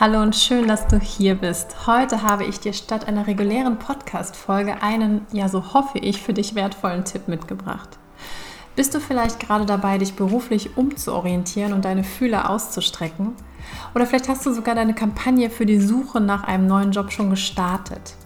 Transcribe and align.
Hallo 0.00 0.20
und 0.20 0.34
schön, 0.34 0.66
dass 0.66 0.88
du 0.88 0.98
hier 0.98 1.36
bist. 1.36 1.86
Heute 1.86 2.22
habe 2.22 2.42
ich 2.42 2.58
dir 2.58 2.72
statt 2.72 3.06
einer 3.06 3.28
regulären 3.28 3.78
Podcast-Folge 3.78 4.82
einen, 4.82 5.24
ja, 5.30 5.48
so 5.48 5.72
hoffe 5.72 6.00
ich, 6.00 6.20
für 6.20 6.34
dich 6.34 6.56
wertvollen 6.56 7.04
Tipp 7.04 7.28
mitgebracht. 7.28 7.90
Bist 8.74 8.92
du 8.96 8.98
vielleicht 8.98 9.38
gerade 9.38 9.66
dabei, 9.66 9.98
dich 9.98 10.14
beruflich 10.14 10.76
umzuorientieren 10.76 11.72
und 11.72 11.84
deine 11.84 12.02
Fühler 12.02 12.50
auszustrecken? 12.50 13.34
Oder 13.94 14.06
vielleicht 14.06 14.28
hast 14.28 14.44
du 14.44 14.52
sogar 14.52 14.74
deine 14.74 14.94
Kampagne 14.94 15.48
für 15.48 15.64
die 15.64 15.80
Suche 15.80 16.20
nach 16.20 16.42
einem 16.42 16.66
neuen 16.66 16.90
Job 16.90 17.12
schon 17.12 17.30
gestartet. 17.30 18.16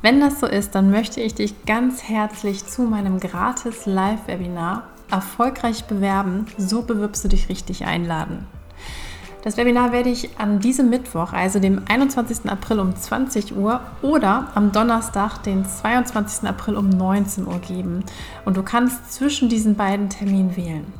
Wenn 0.00 0.18
das 0.18 0.40
so 0.40 0.46
ist, 0.46 0.74
dann 0.74 0.90
möchte 0.90 1.20
ich 1.20 1.34
dich 1.34 1.66
ganz 1.66 2.04
herzlich 2.04 2.64
zu 2.64 2.84
meinem 2.84 3.20
gratis 3.20 3.84
Live-Webinar 3.84 4.84
Erfolgreich 5.10 5.84
bewerben, 5.84 6.46
so 6.56 6.80
bewirbst 6.80 7.22
du 7.22 7.28
dich 7.28 7.50
richtig 7.50 7.84
einladen. 7.84 8.46
Das 9.46 9.56
Webinar 9.56 9.92
werde 9.92 10.08
ich 10.10 10.40
an 10.40 10.58
diesem 10.58 10.90
Mittwoch, 10.90 11.32
also 11.32 11.60
dem 11.60 11.82
21. 11.88 12.50
April 12.50 12.80
um 12.80 12.96
20 12.96 13.56
Uhr 13.56 13.80
oder 14.02 14.48
am 14.56 14.72
Donnerstag, 14.72 15.44
den 15.44 15.64
22. 15.64 16.48
April 16.48 16.76
um 16.76 16.88
19 16.88 17.46
Uhr 17.46 17.60
geben. 17.60 18.02
Und 18.44 18.56
du 18.56 18.64
kannst 18.64 19.12
zwischen 19.12 19.48
diesen 19.48 19.76
beiden 19.76 20.10
Terminen 20.10 20.56
wählen. 20.56 20.92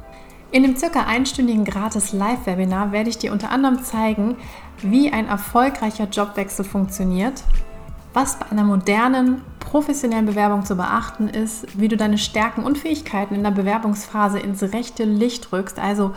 In 0.52 0.62
dem 0.62 0.76
circa 0.76 1.06
einstündigen 1.06 1.64
gratis 1.64 2.12
Live-Webinar 2.12 2.92
werde 2.92 3.10
ich 3.10 3.18
dir 3.18 3.32
unter 3.32 3.50
anderem 3.50 3.82
zeigen, 3.82 4.36
wie 4.80 5.12
ein 5.12 5.26
erfolgreicher 5.26 6.04
Jobwechsel 6.04 6.64
funktioniert, 6.64 7.42
was 8.14 8.38
bei 8.38 8.46
einer 8.52 8.62
modernen, 8.62 9.42
professionellen 9.58 10.26
Bewerbung 10.26 10.64
zu 10.64 10.76
beachten 10.76 11.28
ist, 11.28 11.66
wie 11.80 11.88
du 11.88 11.96
deine 11.96 12.16
Stärken 12.16 12.62
und 12.62 12.78
Fähigkeiten 12.78 13.34
in 13.34 13.42
der 13.42 13.50
Bewerbungsphase 13.50 14.38
ins 14.38 14.62
rechte 14.62 15.02
Licht 15.02 15.52
rückst, 15.52 15.80
also 15.80 16.14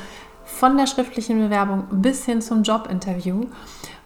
von 0.56 0.78
der 0.78 0.88
schriftlichen 0.88 1.40
Bewerbung 1.40 1.86
bis 1.92 2.26
hin 2.26 2.42
zum 2.42 2.64
Jobinterview. 2.64 3.46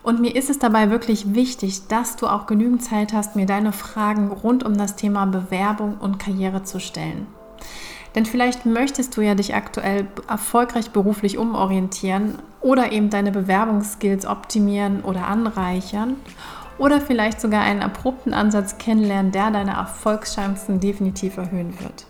Und 0.03 0.19
mir 0.19 0.35
ist 0.35 0.49
es 0.49 0.59
dabei 0.59 0.89
wirklich 0.89 1.33
wichtig, 1.33 1.87
dass 1.87 2.17
du 2.17 2.27
auch 2.27 2.45
genügend 2.45 2.83
Zeit 2.83 3.13
hast, 3.13 3.35
mir 3.35 3.45
deine 3.45 3.71
Fragen 3.71 4.29
rund 4.31 4.63
um 4.63 4.77
das 4.77 4.95
Thema 4.95 5.25
Bewerbung 5.25 5.97
und 5.97 6.19
Karriere 6.19 6.63
zu 6.63 6.79
stellen. 6.79 7.25
Denn 8.13 8.25
vielleicht 8.25 8.65
möchtest 8.65 9.17
du 9.17 9.21
ja 9.21 9.33
dich 9.33 9.55
aktuell 9.55 10.07
erfolgreich 10.27 10.91
beruflich 10.91 11.37
umorientieren 11.37 12.35
oder 12.61 12.91
eben 12.91 13.09
deine 13.09 13.31
Bewerbungsskills 13.31 14.25
optimieren 14.25 15.01
oder 15.01 15.27
anreichern 15.27 16.17
oder 16.77 17.01
vielleicht 17.01 17.41
sogar 17.41 17.63
einen 17.63 17.81
erprobten 17.81 18.33
Ansatz 18.33 18.77
kennenlernen, 18.77 19.31
der 19.31 19.51
deine 19.51 19.73
Erfolgschancen 19.73 20.79
definitiv 20.79 21.37
erhöhen 21.37 21.79
wird. 21.79 22.05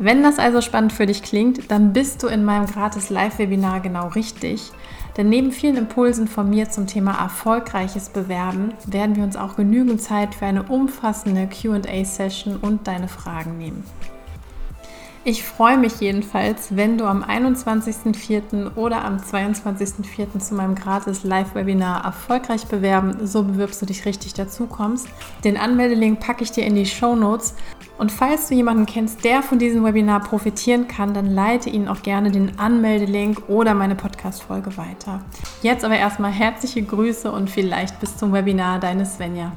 Wenn 0.00 0.22
das 0.22 0.38
also 0.38 0.60
spannend 0.60 0.92
für 0.92 1.06
dich 1.06 1.24
klingt, 1.24 1.72
dann 1.72 1.92
bist 1.92 2.22
du 2.22 2.28
in 2.28 2.44
meinem 2.44 2.66
gratis 2.66 3.10
Live-Webinar 3.10 3.80
genau 3.80 4.06
richtig. 4.08 4.70
Denn 5.16 5.28
neben 5.28 5.50
vielen 5.50 5.76
Impulsen 5.76 6.28
von 6.28 6.48
mir 6.48 6.70
zum 6.70 6.86
Thema 6.86 7.20
erfolgreiches 7.20 8.10
Bewerben 8.10 8.74
werden 8.86 9.16
wir 9.16 9.24
uns 9.24 9.36
auch 9.36 9.56
genügend 9.56 10.00
Zeit 10.00 10.36
für 10.36 10.46
eine 10.46 10.62
umfassende 10.62 11.48
QA-Session 11.48 12.58
und 12.58 12.86
deine 12.86 13.08
Fragen 13.08 13.58
nehmen. 13.58 13.82
Ich 15.24 15.42
freue 15.42 15.76
mich 15.76 16.00
jedenfalls, 16.00 16.76
wenn 16.76 16.96
du 16.96 17.04
am 17.04 17.22
21.04. 17.22 18.76
oder 18.76 19.04
am 19.04 19.16
22.04. 19.16 20.38
zu 20.38 20.54
meinem 20.54 20.74
gratis 20.74 21.24
Live-Webinar 21.24 22.04
erfolgreich 22.04 22.66
bewerben, 22.66 23.26
so 23.26 23.42
bewirbst 23.42 23.82
du 23.82 23.86
dich 23.86 24.06
richtig 24.06 24.34
dazu 24.34 24.66
kommst. 24.66 25.08
Den 25.44 25.56
Anmeldelink 25.56 26.20
packe 26.20 26.44
ich 26.44 26.52
dir 26.52 26.64
in 26.64 26.76
die 26.76 26.86
Show 26.86 27.16
Notes. 27.16 27.56
Und 27.98 28.12
falls 28.12 28.48
du 28.48 28.54
jemanden 28.54 28.86
kennst, 28.86 29.24
der 29.24 29.42
von 29.42 29.58
diesem 29.58 29.84
Webinar 29.84 30.20
profitieren 30.20 30.86
kann, 30.86 31.14
dann 31.14 31.26
leite 31.26 31.68
ihnen 31.68 31.88
auch 31.88 32.02
gerne 32.02 32.30
den 32.30 32.58
Anmeldelink 32.58 33.48
oder 33.48 33.74
meine 33.74 33.96
Podcast-Folge 33.96 34.76
weiter. 34.76 35.20
Jetzt 35.62 35.84
aber 35.84 35.96
erstmal 35.96 36.30
herzliche 36.30 36.80
Grüße 36.82 37.30
und 37.30 37.50
vielleicht 37.50 37.98
bis 37.98 38.16
zum 38.16 38.32
Webinar, 38.32 38.78
deine 38.78 39.04
Svenja. 39.04 39.52